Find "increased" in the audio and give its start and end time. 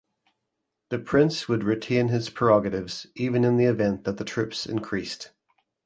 4.65-5.29